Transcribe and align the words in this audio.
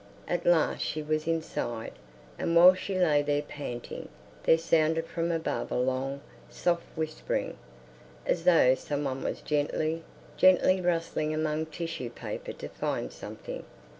At 0.27 0.47
last 0.47 0.81
she 0.81 1.03
was 1.03 1.27
inside, 1.27 1.93
and 2.39 2.55
while 2.55 2.73
she 2.73 2.97
lay 2.97 3.21
there 3.21 3.43
panting, 3.43 4.09
there 4.45 4.57
sounded 4.57 5.05
from 5.05 5.31
above 5.31 5.71
a 5.71 5.77
long, 5.77 6.21
soft 6.49 6.87
whispering, 6.95 7.55
as 8.25 8.43
though 8.43 8.73
some 8.73 9.03
one 9.03 9.21
was 9.23 9.41
gently, 9.41 10.01
gently 10.37 10.81
rustling 10.81 11.35
among 11.35 11.67
tissue 11.67 12.09
paper 12.09 12.51
to 12.53 12.67
find 12.67 13.13
something. 13.13 13.63